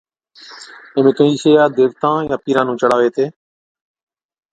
[0.95, 3.25] ايمھين ڪهِين شئِيا ديوتان يا پِيران نُون چڙھاوي ھِتي